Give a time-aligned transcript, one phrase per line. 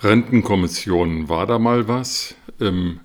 [0.00, 2.36] Rentenkommission, war da mal was?
[2.60, 3.00] Im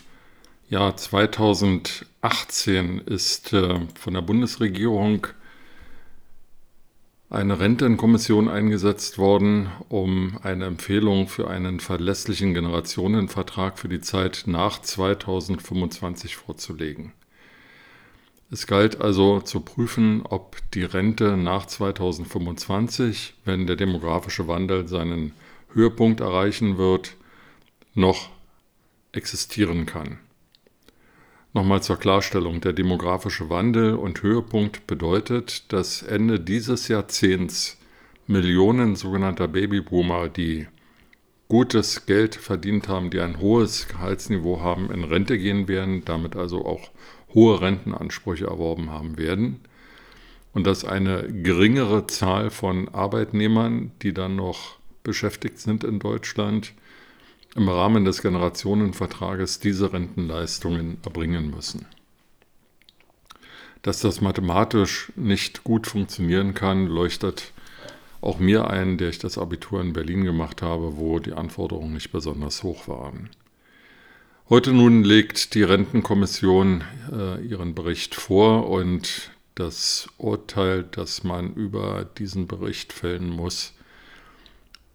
[0.69, 5.25] Jahr 2018 ist äh, von der Bundesregierung
[7.31, 14.79] eine Rentenkommission eingesetzt worden, um eine Empfehlung für einen verlässlichen Generationenvertrag für die Zeit nach
[14.79, 17.11] 2025 vorzulegen.
[18.51, 25.31] Es galt also zu prüfen, ob die Rente nach 2025, wenn der demografische Wandel seinen
[25.73, 27.15] Höhepunkt erreichen wird,
[27.93, 28.29] noch
[29.11, 30.19] existieren kann.
[31.53, 37.77] Nochmal zur Klarstellung, der demografische Wandel und Höhepunkt bedeutet, dass Ende dieses Jahrzehnts
[38.25, 40.67] Millionen sogenannter Babyboomer, die
[41.49, 46.65] gutes Geld verdient haben, die ein hohes Gehaltsniveau haben, in Rente gehen werden, damit also
[46.65, 46.89] auch
[47.33, 49.59] hohe Rentenansprüche erworben haben werden.
[50.53, 56.73] Und dass eine geringere Zahl von Arbeitnehmern, die dann noch beschäftigt sind in Deutschland,
[57.55, 61.85] im Rahmen des Generationenvertrages diese Rentenleistungen erbringen müssen.
[63.83, 67.51] Dass das mathematisch nicht gut funktionieren kann, leuchtet
[68.21, 72.11] auch mir ein, der ich das Abitur in Berlin gemacht habe, wo die Anforderungen nicht
[72.11, 73.29] besonders hoch waren.
[74.49, 82.05] Heute nun legt die Rentenkommission äh, ihren Bericht vor und das Urteil, das man über
[82.05, 83.73] diesen Bericht fällen muss,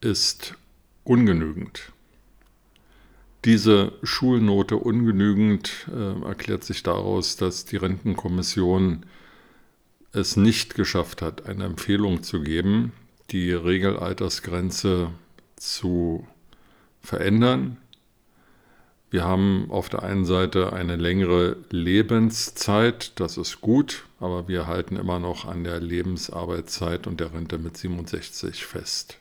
[0.00, 0.54] ist
[1.04, 1.92] ungenügend.
[3.44, 9.06] Diese Schulnote ungenügend äh, erklärt sich daraus, dass die Rentenkommission
[10.12, 12.92] es nicht geschafft hat, eine Empfehlung zu geben,
[13.30, 15.10] die Regelaltersgrenze
[15.56, 16.26] zu
[17.00, 17.76] verändern.
[19.10, 24.96] Wir haben auf der einen Seite eine längere Lebenszeit, das ist gut, aber wir halten
[24.96, 29.19] immer noch an der Lebensarbeitszeit und der Rente mit 67 fest.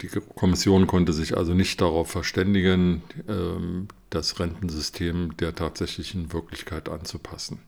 [0.00, 7.60] Die Kommission konnte sich also nicht darauf verständigen, ähm, das Rentensystem der tatsächlichen Wirklichkeit anzupassen.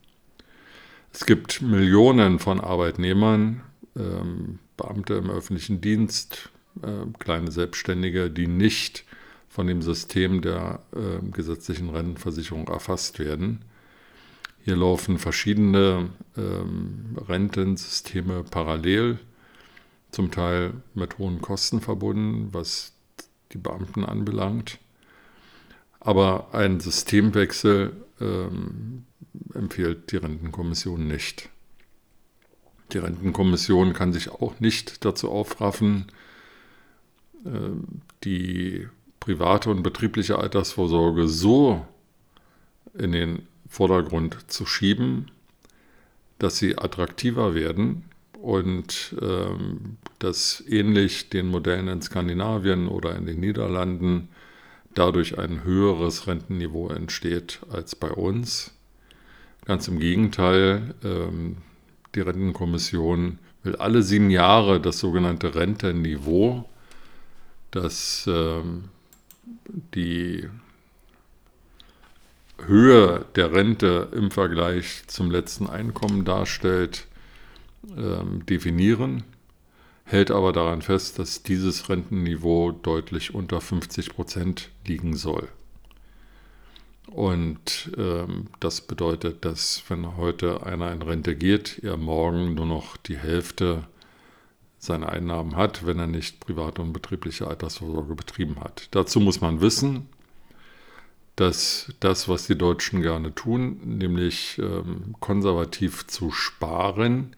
[1.12, 3.62] Es gibt Millionen von Arbeitnehmern,
[3.96, 6.50] ähm, Beamte im öffentlichen Dienst,
[6.82, 9.04] äh, kleine Selbstständige, die nicht
[9.48, 13.64] von dem System der ähm, gesetzlichen Rentenversicherung erfasst werden.
[14.64, 19.18] Hier laufen verschiedene Rentensysteme parallel
[20.10, 22.92] zum Teil mit hohen Kosten verbunden, was
[23.52, 24.78] die Beamten anbelangt.
[26.00, 29.04] Aber ein Systemwechsel ähm,
[29.54, 31.48] empfiehlt die Rentenkommission nicht.
[32.92, 36.06] Die Rentenkommission kann sich auch nicht dazu aufraffen,
[37.44, 37.50] äh,
[38.24, 38.88] die
[39.20, 41.86] private und betriebliche Altersvorsorge so
[42.94, 45.30] in den Vordergrund zu schieben,
[46.38, 48.04] dass sie attraktiver werden
[48.40, 54.28] und ähm, dass ähnlich den Modellen in Skandinavien oder in den Niederlanden
[54.94, 58.72] dadurch ein höheres Rentenniveau entsteht als bei uns.
[59.64, 61.58] Ganz im Gegenteil, ähm,
[62.14, 66.68] die Rentenkommission will alle sieben Jahre das sogenannte Rentenniveau,
[67.70, 68.84] das ähm,
[69.94, 70.48] die
[72.64, 77.07] Höhe der Rente im Vergleich zum letzten Einkommen darstellt,
[77.96, 79.24] ähm, definieren,
[80.04, 85.48] hält aber daran fest, dass dieses Rentenniveau deutlich unter 50 Prozent liegen soll.
[87.10, 92.96] Und ähm, das bedeutet, dass wenn heute einer in Rente geht, er morgen nur noch
[92.98, 93.84] die Hälfte
[94.78, 98.88] seiner Einnahmen hat, wenn er nicht private und betriebliche Altersvorsorge betrieben hat.
[98.92, 100.08] Dazu muss man wissen,
[101.34, 107.34] dass das, was die Deutschen gerne tun, nämlich ähm, konservativ zu sparen,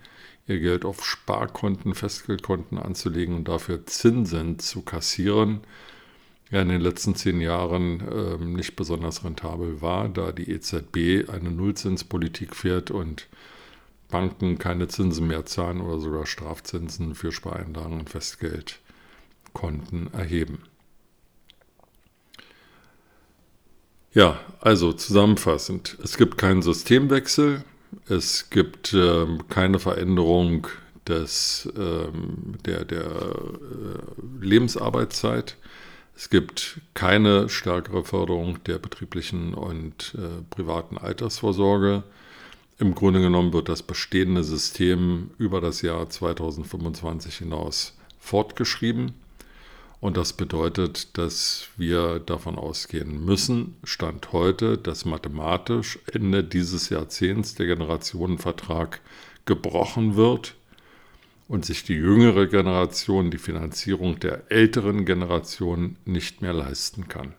[0.51, 5.61] ihr Geld auf Sparkonten, Festgeldkonten anzulegen und dafür Zinsen zu kassieren,
[6.51, 11.51] ja in den letzten zehn Jahren ähm, nicht besonders rentabel war, da die EZB eine
[11.51, 13.29] Nullzinspolitik fährt und
[14.09, 20.59] Banken keine Zinsen mehr zahlen oder sogar Strafzinsen für Spareinlagen und Festgeldkonten erheben.
[24.13, 27.63] Ja, also zusammenfassend, es gibt keinen Systemwechsel,
[28.09, 30.67] es gibt ähm, keine Veränderung
[31.07, 35.57] des, ähm, der, der äh, Lebensarbeitszeit.
[36.17, 42.03] Es gibt keine stärkere Förderung der betrieblichen und äh, privaten Altersvorsorge.
[42.79, 49.13] Im Grunde genommen wird das bestehende System über das Jahr 2025 hinaus fortgeschrieben.
[50.01, 57.55] Und das bedeutet, dass wir davon ausgehen müssen, Stand heute, dass mathematisch Ende dieses Jahrzehnts
[57.55, 59.01] der Generationenvertrag
[59.45, 60.55] gebrochen wird
[61.49, 67.35] und sich die jüngere Generation die Finanzierung der älteren Generation nicht mehr leisten kann.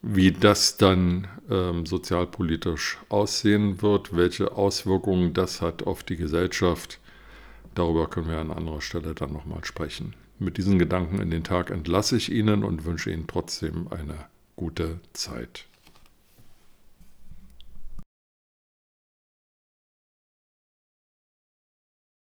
[0.00, 6.98] Wie das dann ähm, sozialpolitisch aussehen wird, welche Auswirkungen das hat auf die Gesellschaft,
[7.76, 10.14] darüber können wir an anderer Stelle dann nochmal sprechen.
[10.38, 14.26] Mit diesen Gedanken in den Tag entlasse ich Ihnen und wünsche Ihnen trotzdem eine
[14.56, 15.66] gute Zeit.